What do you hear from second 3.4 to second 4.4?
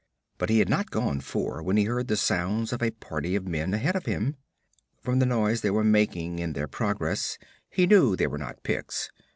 men ahead of him.